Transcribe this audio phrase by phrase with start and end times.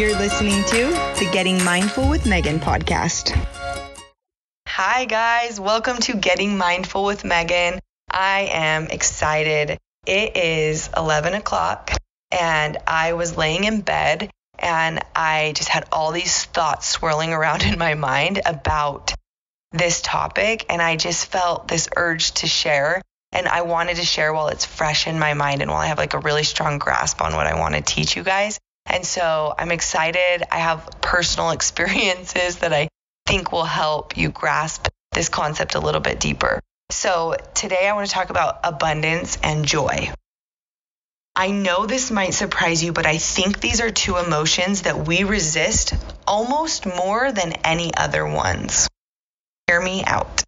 [0.00, 0.86] You're listening to
[1.20, 3.36] the Getting Mindful with Megan podcast.
[4.66, 5.60] Hi, guys.
[5.60, 7.78] Welcome to Getting Mindful with Megan.
[8.10, 9.76] I am excited.
[10.06, 11.90] It is 11 o'clock,
[12.30, 17.62] and I was laying in bed and I just had all these thoughts swirling around
[17.70, 19.12] in my mind about
[19.72, 20.64] this topic.
[20.70, 23.02] And I just felt this urge to share.
[23.32, 25.98] And I wanted to share while it's fresh in my mind and while I have
[25.98, 28.58] like a really strong grasp on what I want to teach you guys.
[28.86, 30.42] And so I'm excited.
[30.50, 32.88] I have personal experiences that I
[33.26, 36.60] think will help you grasp this concept a little bit deeper.
[36.90, 40.12] So today I want to talk about abundance and joy.
[41.36, 45.24] I know this might surprise you, but I think these are two emotions that we
[45.24, 45.94] resist
[46.26, 48.88] almost more than any other ones.
[49.68, 50.42] Hear me out.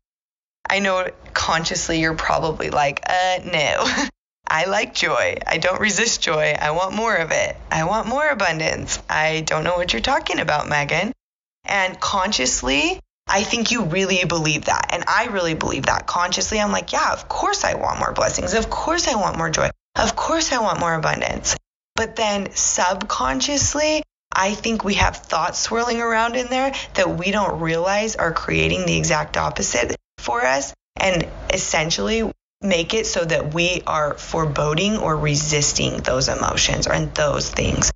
[0.68, 4.08] I know consciously you're probably like, uh, no.
[4.52, 5.36] I like joy.
[5.46, 6.54] I don't resist joy.
[6.60, 7.56] I want more of it.
[7.70, 8.98] I want more abundance.
[9.08, 11.14] I don't know what you're talking about, Megan.
[11.64, 14.90] And consciously, I think you really believe that.
[14.92, 16.06] And I really believe that.
[16.06, 18.52] Consciously, I'm like, yeah, of course I want more blessings.
[18.52, 19.70] Of course I want more joy.
[19.96, 21.56] Of course I want more abundance.
[21.96, 27.60] But then subconsciously, I think we have thoughts swirling around in there that we don't
[27.60, 30.74] realize are creating the exact opposite for us.
[30.96, 32.30] And essentially,
[32.62, 37.90] make it so that we are foreboding or resisting those emotions or those things.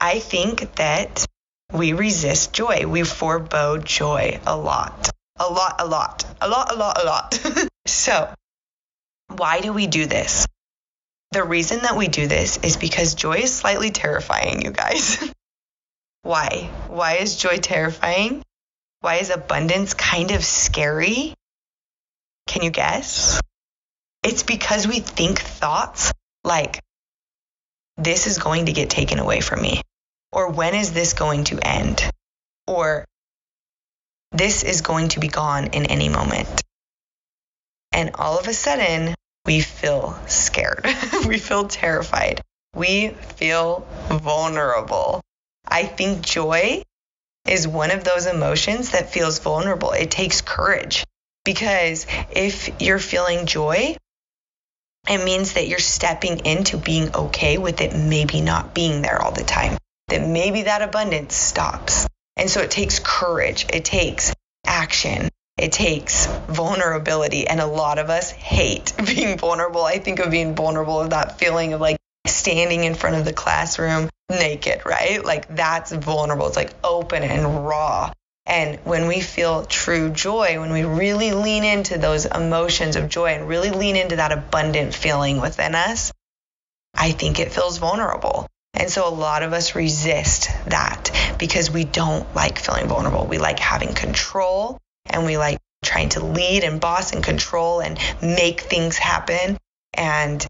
[0.00, 1.26] I think that
[1.72, 2.86] we resist joy.
[2.86, 7.68] We forebode joy a lot, a lot, a lot, a lot, a lot, a lot.
[7.86, 8.32] so,
[9.28, 10.46] why do we do this?
[11.32, 15.22] The reason that we do this is because joy is slightly terrifying, you guys.
[16.22, 16.68] why?
[16.88, 18.42] Why is joy terrifying?
[19.00, 21.34] Why is abundance kind of scary?
[22.48, 23.40] Can you guess?
[24.22, 26.12] It's because we think thoughts
[26.44, 26.80] like,
[27.96, 29.82] this is going to get taken away from me,
[30.32, 32.02] or when is this going to end,
[32.66, 33.04] or
[34.32, 36.62] this is going to be gone in any moment.
[37.92, 39.14] And all of a sudden,
[39.46, 40.86] we feel scared.
[41.26, 42.42] we feel terrified.
[42.74, 45.20] We feel vulnerable.
[45.66, 46.82] I think joy
[47.48, 49.92] is one of those emotions that feels vulnerable.
[49.92, 51.04] It takes courage
[51.44, 53.96] because if you're feeling joy,
[55.08, 59.32] it means that you're stepping into being okay with it maybe not being there all
[59.32, 59.76] the time,
[60.08, 62.06] that maybe that abundance stops.
[62.36, 64.32] And so it takes courage, it takes
[64.66, 67.46] action, it takes vulnerability.
[67.46, 69.84] And a lot of us hate being vulnerable.
[69.84, 71.96] I think of being vulnerable of that feeling of like
[72.26, 75.24] standing in front of the classroom naked, right?
[75.24, 76.46] Like that's vulnerable.
[76.46, 78.12] It's like open and raw.
[78.50, 83.28] And when we feel true joy, when we really lean into those emotions of joy
[83.28, 86.12] and really lean into that abundant feeling within us,
[86.92, 88.48] I think it feels vulnerable.
[88.74, 93.24] And so a lot of us resist that because we don't like feeling vulnerable.
[93.24, 98.00] We like having control and we like trying to lead and boss and control and
[98.20, 99.58] make things happen.
[99.94, 100.44] And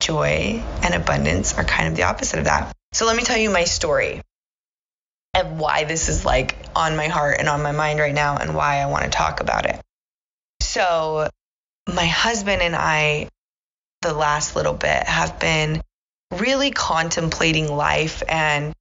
[0.00, 2.76] joy and abundance are kind of the opposite of that.
[2.92, 4.20] So let me tell you my story
[5.34, 8.54] of why this is like on my heart and on my mind right now and
[8.54, 9.80] why I want to talk about it.
[10.60, 11.28] So,
[11.92, 13.28] my husband and I,
[14.02, 15.82] the last little bit, have been
[16.32, 18.72] really contemplating life and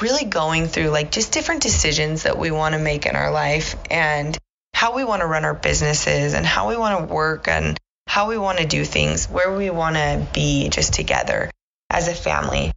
[0.00, 3.76] really going through like just different decisions that we want to make in our life
[3.90, 4.36] and
[4.74, 8.28] how we want to run our businesses and how we want to work and how
[8.28, 11.50] we want to do things, where we want to be just together
[11.90, 12.72] as a family.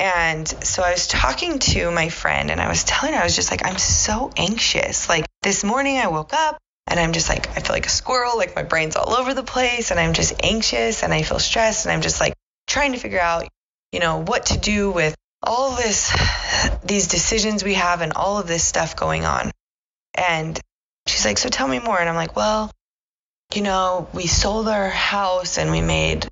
[0.00, 3.36] And so I was talking to my friend and I was telling her, I was
[3.36, 5.10] just like, I'm so anxious.
[5.10, 6.56] Like this morning I woke up
[6.86, 9.42] and I'm just like, I feel like a squirrel, like my brain's all over the
[9.42, 12.32] place and I'm just anxious and I feel stressed and I'm just like
[12.66, 13.46] trying to figure out,
[13.92, 16.16] you know, what to do with all this,
[16.82, 19.50] these decisions we have and all of this stuff going on.
[20.14, 20.58] And
[21.08, 22.00] she's like, So tell me more.
[22.00, 22.70] And I'm like, Well,
[23.54, 26.26] you know, we sold our house and we made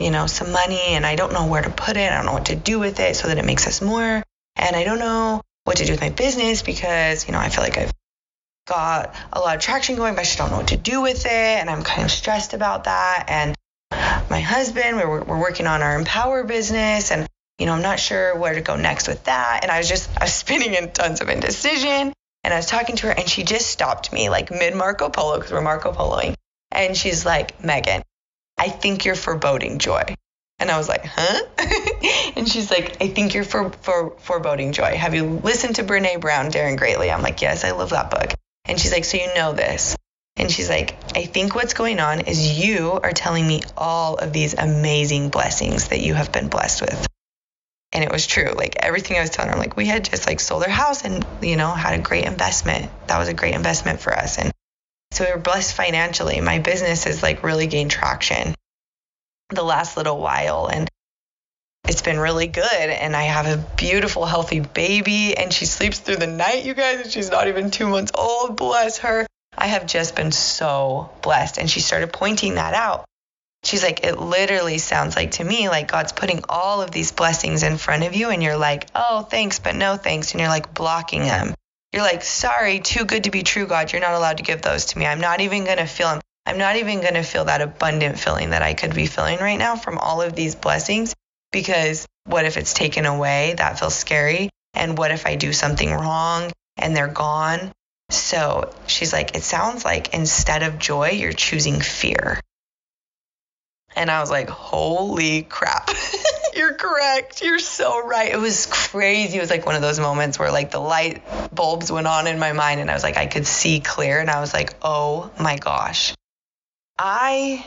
[0.00, 2.10] you know, some money and I don't know where to put it.
[2.10, 4.22] I don't know what to do with it so that it makes us more.
[4.56, 7.62] And I don't know what to do with my business because, you know, I feel
[7.62, 7.92] like I've
[8.66, 11.26] got a lot of traction going, but I just don't know what to do with
[11.26, 11.30] it.
[11.30, 13.26] And I'm kind of stressed about that.
[13.28, 13.54] And
[14.30, 17.26] my husband, we're, we're working on our Empower business and,
[17.58, 19.60] you know, I'm not sure where to go next with that.
[19.62, 22.14] And I was just, I was spinning in tons of indecision.
[22.42, 25.36] And I was talking to her and she just stopped me like mid Marco Polo
[25.36, 26.34] because we're Marco Poloing.
[26.72, 28.02] And she's like, Megan,
[28.60, 30.04] I think you're foreboding joy.
[30.58, 31.40] And I was like, huh?
[32.36, 34.96] and she's like, I think you're for, for foreboding joy.
[34.96, 37.10] Have you listened to Brene Brown, Daring Greatly?
[37.10, 38.34] I'm like, yes, I love that book.
[38.66, 39.96] And she's like, so you know this.
[40.36, 44.34] And she's like, I think what's going on is you are telling me all of
[44.34, 47.06] these amazing blessings that you have been blessed with.
[47.92, 48.52] And it was true.
[48.54, 51.24] Like everything I was telling her, like we had just like sold our house and,
[51.40, 52.90] you know, had a great investment.
[53.06, 54.38] That was a great investment for us.
[54.38, 54.52] And
[55.20, 56.40] so we were blessed financially.
[56.40, 58.54] My business has like really gained traction
[59.50, 60.66] the last little while.
[60.66, 60.88] And
[61.86, 62.64] it's been really good.
[62.72, 65.36] And I have a beautiful, healthy baby.
[65.36, 67.00] And she sleeps through the night, you guys.
[67.00, 68.56] And she's not even two months old.
[68.56, 69.26] Bless her.
[69.58, 71.58] I have just been so blessed.
[71.58, 73.04] And she started pointing that out.
[73.62, 77.62] She's like, it literally sounds like to me like God's putting all of these blessings
[77.62, 80.32] in front of you, and you're like, oh, thanks, but no thanks.
[80.32, 81.52] And you're like blocking them.
[81.92, 83.92] You're like, sorry, too good to be true, God.
[83.92, 85.06] You're not allowed to give those to me.
[85.06, 86.20] I'm not even going to feel them.
[86.46, 89.58] I'm not even going to feel that abundant feeling that I could be feeling right
[89.58, 91.14] now from all of these blessings
[91.52, 93.54] because what if it's taken away?
[93.56, 94.50] That feels scary.
[94.74, 97.72] And what if I do something wrong and they're gone?
[98.10, 102.40] So she's like, it sounds like instead of joy, you're choosing fear.
[103.96, 105.90] And I was like, holy crap.
[106.56, 107.42] You're correct.
[107.42, 108.32] You're so right.
[108.32, 109.38] It was crazy.
[109.38, 111.22] It was like one of those moments where like the light
[111.54, 114.20] bulbs went on in my mind and I was like, I could see clear.
[114.20, 116.14] And I was like, oh my gosh.
[116.98, 117.64] I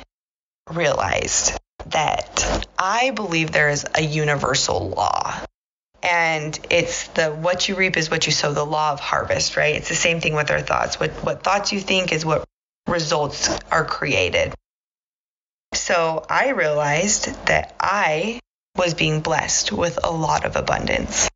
[0.71, 1.57] realized
[1.87, 5.39] that I believe there is a universal law.
[6.01, 9.75] And it's the what you reap is what you sow, the law of harvest, right?
[9.75, 10.99] It's the same thing with our thoughts.
[10.99, 12.43] What what thoughts you think is what
[12.87, 14.53] results are created.
[15.73, 18.41] So I realized that I
[18.77, 21.29] was being blessed with a lot of abundance.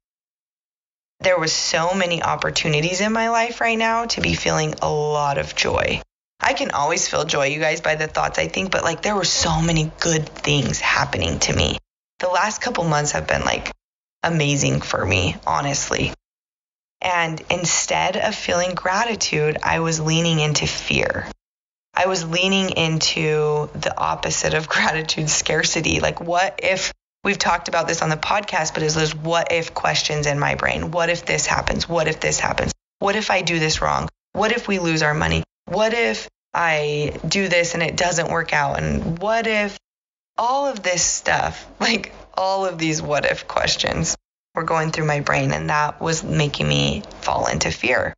[1.19, 5.37] There was so many opportunities in my life right now to be feeling a lot
[5.37, 6.01] of joy.
[6.39, 9.15] I can always feel joy, you guys, by the thoughts I think, but like there
[9.15, 11.77] were so many good things happening to me.
[12.19, 13.71] The last couple months have been like
[14.23, 16.13] amazing for me, honestly.
[17.01, 21.27] And instead of feeling gratitude, I was leaning into fear.
[21.93, 25.99] I was leaning into the opposite of gratitude, scarcity.
[25.99, 26.91] Like, what if
[27.27, 30.55] we've talked about this on the podcast, but is those what if questions in my
[30.55, 30.91] brain?
[30.91, 31.87] What if this happens?
[31.87, 32.71] What if this happens?
[32.99, 34.07] What if I do this wrong?
[34.31, 35.43] What if we lose our money?
[35.65, 38.79] What if I do this and it doesn't work out?
[38.79, 39.77] And what if
[40.37, 44.15] all of this stuff, like all of these what if questions
[44.55, 48.13] were going through my brain, and that was making me fall into fear.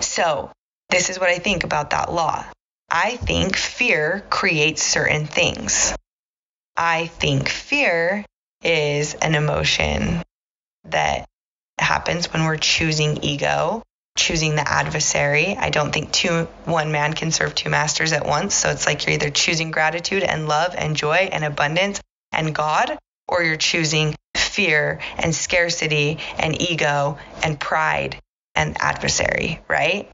[0.00, 0.52] So,
[0.88, 2.44] this is what I think about that law.
[2.88, 5.94] I think fear creates certain things.
[6.78, 8.24] I think fear
[8.62, 10.22] is an emotion
[10.84, 11.26] that
[11.76, 13.82] happens when we're choosing ego,
[14.16, 15.56] choosing the adversary.
[15.56, 18.54] I don't think two one man can serve two masters at once.
[18.54, 22.00] So it's like you're either choosing gratitude and love and joy and abundance
[22.32, 22.96] and God,
[23.26, 28.20] or you're choosing fear and scarcity and ego and pride
[28.54, 30.08] and adversary, right?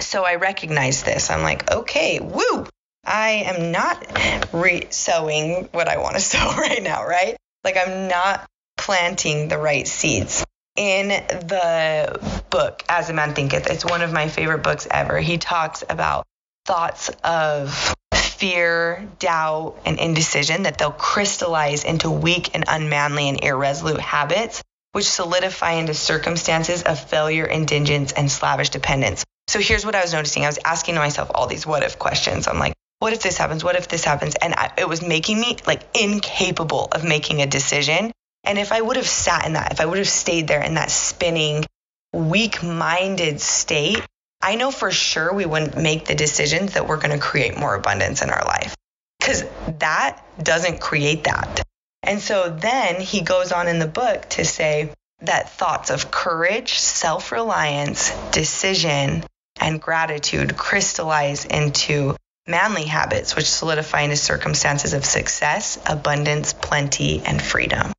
[0.00, 1.28] So I recognize this.
[1.30, 2.66] I'm like, okay, woo,
[3.04, 4.06] I am not
[4.52, 7.36] re sowing what I want to sow right now, right?
[7.64, 8.46] Like I'm not
[8.76, 10.44] planting the right seeds.
[10.74, 15.20] In the book, As a Man Thinketh, it's one of my favorite books ever.
[15.20, 16.24] He talks about
[16.64, 24.00] thoughts of fear, doubt, and indecision that they'll crystallize into weak and unmanly and irresolute
[24.00, 24.62] habits,
[24.92, 29.24] which solidify into circumstances of failure, indigence, and slavish dependence.
[29.48, 30.44] So here's what I was noticing.
[30.44, 32.48] I was asking myself all these what if questions.
[32.48, 32.72] I'm like,
[33.02, 33.64] what if this happens?
[33.64, 34.36] What if this happens?
[34.36, 38.12] And I, it was making me like incapable of making a decision.
[38.44, 40.74] And if I would have sat in that, if I would have stayed there in
[40.74, 41.64] that spinning,
[42.12, 44.00] weak minded state,
[44.40, 47.74] I know for sure we wouldn't make the decisions that we're going to create more
[47.74, 48.76] abundance in our life
[49.18, 49.42] because
[49.80, 51.64] that doesn't create that.
[52.04, 54.92] And so then he goes on in the book to say
[55.22, 59.24] that thoughts of courage, self reliance, decision,
[59.60, 62.14] and gratitude crystallize into
[62.46, 67.92] manly habits, which solidify into circumstances of success, abundance, plenty, and freedom.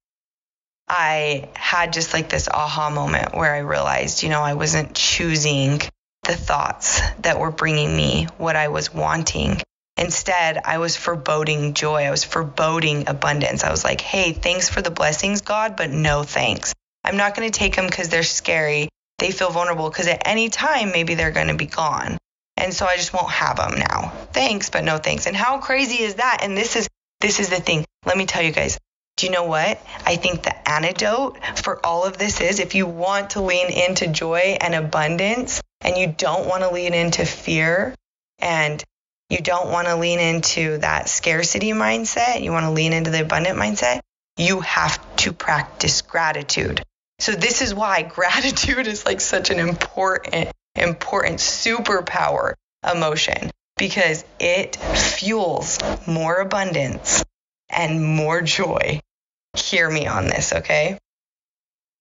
[0.88, 5.82] I had just like this aha moment where I realized, you know, I wasn't choosing
[6.24, 9.62] the thoughts that were bringing me what I was wanting.
[9.98, 12.04] Instead, I was foreboding joy.
[12.04, 13.64] I was foreboding abundance.
[13.64, 16.74] I was like, hey, thanks for the blessings, God, but no thanks.
[17.04, 18.90] I'm not going to take them because they're scary
[19.24, 22.18] they feel vulnerable because at any time maybe they're going to be gone.
[22.64, 24.14] And so I just won't have them now.
[24.32, 25.28] Thanks, but no thanks.
[25.28, 26.40] And how crazy is that?
[26.44, 26.88] And this is
[27.20, 27.84] this is the thing.
[28.06, 28.78] Let me tell you guys.
[29.18, 29.86] Do you know what?
[30.06, 34.08] I think the antidote for all of this is if you want to lean into
[34.08, 37.94] joy and abundance and you don't want to lean into fear
[38.40, 38.82] and
[39.30, 43.22] you don't want to lean into that scarcity mindset, you want to lean into the
[43.22, 44.00] abundant mindset,
[44.38, 46.82] you have to practice gratitude.
[47.20, 52.54] So this is why gratitude is like such an important, important superpower
[52.90, 57.24] emotion because it fuels more abundance
[57.70, 59.02] and more joy
[59.56, 60.98] hear me on this, okay?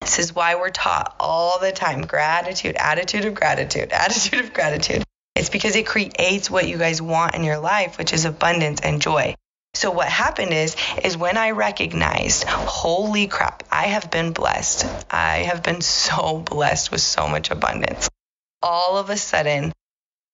[0.01, 5.05] This is why we're taught all the time gratitude, attitude of gratitude, attitude of gratitude.
[5.35, 9.01] It's because it creates what you guys want in your life, which is abundance and
[9.01, 9.35] joy.
[9.75, 14.85] So what happened is is when I recognized, holy crap, I have been blessed.
[15.11, 18.11] I have been so blessed with so much abundance.
[18.63, 19.73] All of a sudden,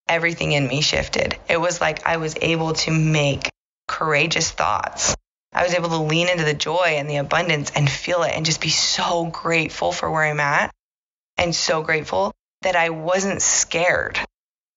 [0.09, 1.37] everything in me shifted.
[1.49, 3.51] It was like I was able to make
[3.87, 5.15] courageous thoughts.
[5.53, 8.45] I was able to lean into the joy and the abundance and feel it and
[8.45, 10.71] just be so grateful for where I'm at
[11.37, 12.33] and so grateful
[12.63, 14.19] that I wasn't scared.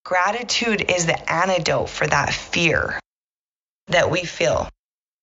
[0.06, 3.00] Gratitude is the antidote for that fear
[3.88, 4.70] that we feel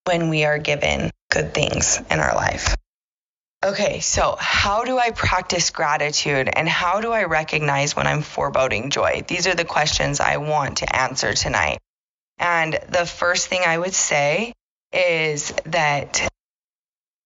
[0.05, 2.75] when we are given good things in our life.
[3.61, 8.89] Okay, so how do I practice gratitude and how do I recognize when I'm foreboding
[8.89, 9.23] joy?
[9.27, 11.79] These are the questions I want to answer tonight.
[12.37, 14.53] And the first thing I would say
[14.93, 16.25] is that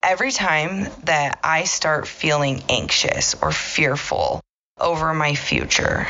[0.01, 4.41] every time that I start feeling anxious or fearful
[4.79, 6.07] over my future,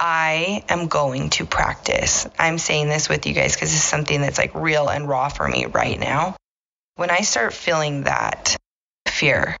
[0.00, 2.26] I am going to practice.
[2.38, 5.46] I'm saying this with you guys because it's something that's like real and raw for
[5.46, 6.36] me right now.
[6.96, 8.56] When I start feeling that
[9.22, 9.56] fear,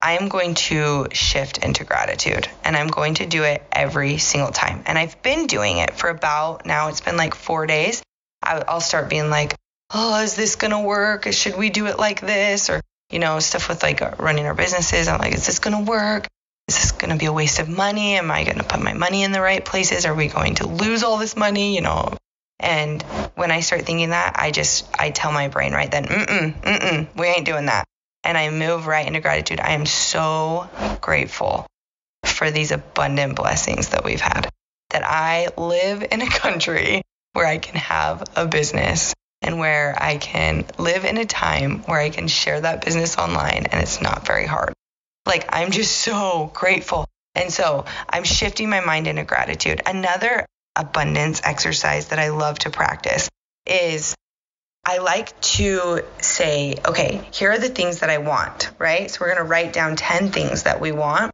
[0.00, 4.50] I am going to shift into gratitude and I'm going to do it every single
[4.50, 4.82] time.
[4.86, 8.02] And I've been doing it for about now, it's been like four days.
[8.42, 9.54] I'll start being like,
[9.92, 11.30] oh, is this going to work?
[11.30, 12.70] Should we do it like this?
[12.70, 15.08] Or, you know, stuff with like uh, running our businesses.
[15.08, 16.26] I'm like, is this going to work?
[16.68, 18.14] is this going to be a waste of money?
[18.14, 20.06] Am I going to put my money in the right places?
[20.06, 21.74] Are we going to lose all this money?
[21.74, 22.14] You know,
[22.58, 23.02] and
[23.34, 27.16] when I start thinking that, I just, I tell my brain right then, mm-mm, mm-mm,
[27.16, 27.84] we ain't doing that.
[28.26, 29.60] And I move right into gratitude.
[29.60, 30.68] I am so
[31.00, 31.66] grateful
[32.24, 34.50] for these abundant blessings that we've had.
[34.90, 37.02] That I live in a country
[37.34, 42.00] where I can have a business and where I can live in a time where
[42.00, 44.72] I can share that business online and it's not very hard.
[45.24, 47.06] Like, I'm just so grateful.
[47.36, 49.82] And so I'm shifting my mind into gratitude.
[49.86, 53.28] Another abundance exercise that I love to practice
[53.66, 54.16] is
[54.88, 59.10] I like to say, okay, here are the things that I want, right?
[59.10, 61.32] So we're going to write down 10 things that we want.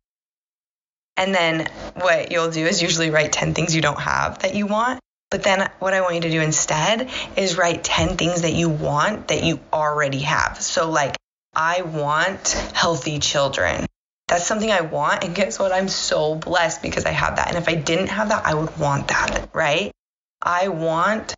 [1.18, 4.66] And then what you'll do is usually write 10 things you don't have that you
[4.66, 5.00] want.
[5.30, 8.71] But then what I want you to do instead is write 10 things that you
[8.71, 10.62] want that you already have.
[10.62, 11.14] So, like,
[11.54, 13.85] I want healthy children.
[14.28, 15.25] That's something I want.
[15.25, 15.73] And guess what?
[15.73, 17.49] I'm so blessed because I have that.
[17.49, 19.92] And if I didn't have that, I would want that, right?
[20.40, 21.35] I want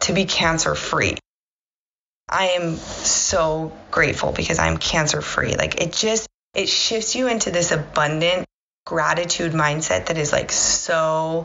[0.00, 1.16] to be cancer free.
[2.28, 5.54] I am so grateful because I'm cancer free.
[5.54, 8.46] Like it just, it shifts you into this abundant
[8.86, 11.44] gratitude mindset that is like so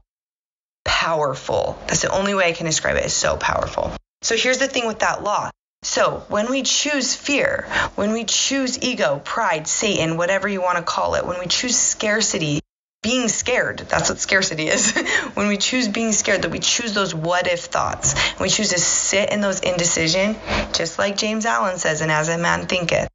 [0.83, 1.77] powerful.
[1.87, 3.91] That's the only way I can describe it is so powerful.
[4.21, 5.49] So here's the thing with that law
[5.85, 10.83] so when we choose fear, when we choose ego, pride, Satan, whatever you want to
[10.83, 12.59] call it, when we choose scarcity,
[13.05, 14.91] being scared, that's what scarcity is.
[15.35, 18.79] when we choose being scared, that we choose those what if thoughts, we choose to
[18.79, 20.35] sit in those indecision,
[20.73, 23.07] just like James Allen says, and as a man thinketh,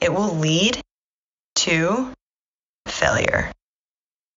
[0.00, 0.80] it will lead
[1.56, 2.12] to
[2.86, 3.50] failure.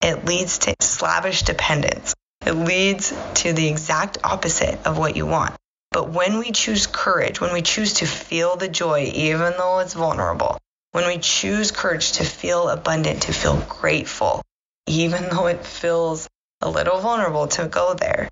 [0.02, 2.16] It leads to slavish dependence.
[2.44, 5.54] It leads to the exact opposite of what you want.
[5.92, 9.94] But when we choose courage, when we choose to feel the joy, even though it's
[9.94, 10.58] vulnerable,
[10.94, 14.42] when we choose courage to feel abundant, to feel grateful,
[14.88, 16.27] even though it feels
[16.62, 18.30] a little vulnerable to go there,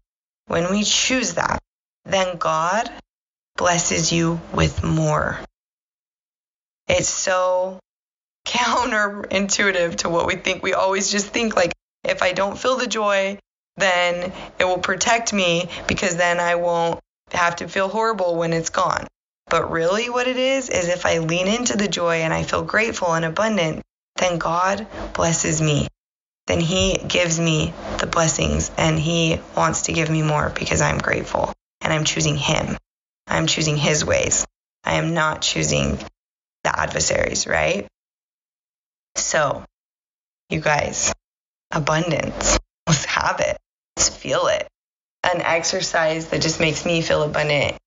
[0.47, 1.59] when we choose that,
[2.05, 2.89] then God
[3.57, 5.39] blesses you with more.
[6.87, 7.79] It's so
[8.47, 10.63] counterintuitive to what we think.
[10.63, 11.71] We always just think like,
[12.03, 13.39] if I don't feel the joy,
[13.77, 16.99] then it will protect me because then I won't
[17.31, 19.07] have to feel horrible when it's gone.
[19.47, 22.63] But really, what it is, is if I lean into the joy and I feel
[22.63, 23.81] grateful and abundant,
[24.17, 25.87] then God blesses me.
[26.47, 30.97] Then He gives me the blessings and He wants to give me more because I'm
[30.97, 32.77] grateful and I'm choosing Him.
[33.27, 34.45] I'm choosing His ways.
[34.83, 35.97] I am not choosing
[36.63, 37.87] the adversaries, right?
[39.15, 39.63] So,
[40.49, 41.13] you guys,
[41.71, 42.59] abundance.
[42.87, 43.57] Let's have it.
[43.95, 44.67] Let's feel it
[45.23, 47.77] an exercise that just makes me feel abundant.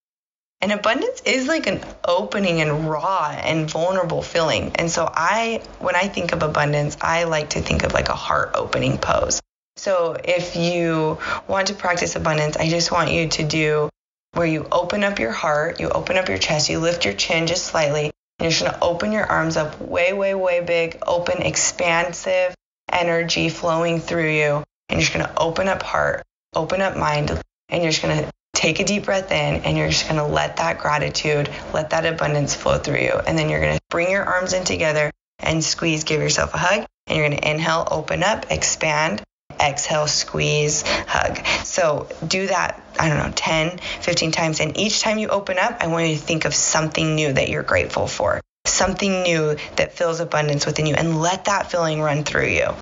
[0.60, 4.72] And abundance is like an opening and raw and vulnerable feeling.
[4.76, 8.14] And so I when I think of abundance, I like to think of like a
[8.14, 9.40] heart opening pose.
[9.76, 13.90] So if you want to practice abundance, I just want you to do
[14.32, 17.46] where you open up your heart, you open up your chest, you lift your chin
[17.46, 21.42] just slightly, and you're just gonna open your arms up way, way, way big, open,
[21.42, 22.54] expansive
[22.90, 24.64] energy flowing through you.
[24.88, 26.22] And you're just gonna open up heart,
[26.54, 27.30] open up mind,
[27.68, 30.26] and you're just going to take a deep breath in and you're just going to
[30.26, 33.12] let that gratitude, let that abundance flow through you.
[33.12, 36.58] And then you're going to bring your arms in together and squeeze, give yourself a
[36.58, 36.86] hug.
[37.06, 39.22] And you're going to inhale, open up, expand,
[39.60, 41.44] exhale, squeeze, hug.
[41.64, 44.60] So do that, I don't know, 10, 15 times.
[44.60, 47.50] And each time you open up, I want you to think of something new that
[47.50, 52.24] you're grateful for, something new that fills abundance within you, and let that feeling run
[52.24, 52.74] through you.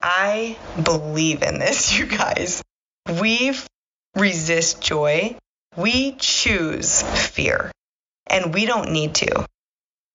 [0.00, 2.62] I believe in this, you guys.
[3.20, 3.52] We
[4.14, 5.36] resist joy,
[5.76, 7.70] we choose fear,
[8.26, 9.46] and we don't need to.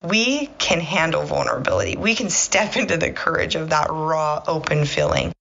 [0.04, 1.96] We can handle vulnerability.
[1.96, 5.34] We can step into the courage of that raw, open feeling.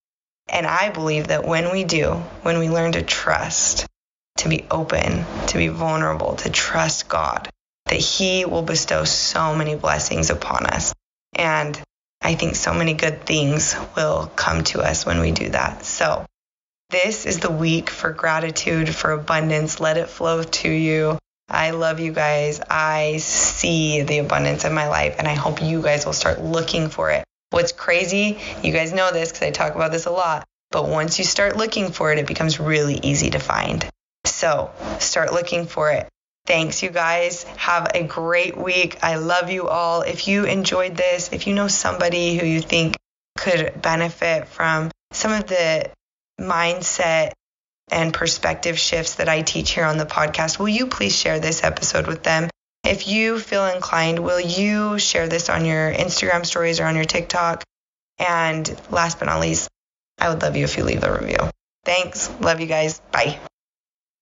[0.48, 3.86] And I believe that when we do, when we learn to trust,
[4.38, 7.48] to be open, to be vulnerable, to trust God,
[7.86, 10.92] that He will bestow so many blessings upon us.
[11.34, 11.80] And
[12.20, 15.84] I think so many good things will come to us when we do that.
[15.84, 16.24] So,
[16.90, 19.80] this is the week for gratitude, for abundance.
[19.80, 21.18] Let it flow to you.
[21.48, 22.60] I love you guys.
[22.70, 26.88] I see the abundance in my life, and I hope you guys will start looking
[26.88, 27.24] for it.
[27.50, 31.18] What's crazy, you guys know this because I talk about this a lot, but once
[31.18, 33.88] you start looking for it, it becomes really easy to find.
[34.24, 36.08] So start looking for it.
[36.46, 37.44] Thanks, you guys.
[37.56, 38.98] Have a great week.
[39.02, 40.02] I love you all.
[40.02, 42.96] If you enjoyed this, if you know somebody who you think
[43.38, 45.90] could benefit from some of the
[46.40, 47.32] mindset
[47.90, 51.62] and perspective shifts that I teach here on the podcast, will you please share this
[51.62, 52.48] episode with them?
[52.84, 57.04] If you feel inclined, will you share this on your Instagram stories or on your
[57.04, 57.64] TikTok?
[58.18, 59.68] And last but not least,
[60.18, 61.50] I would love you if you leave a review.
[61.84, 62.30] Thanks.
[62.40, 63.00] Love you guys.
[63.10, 63.38] Bye.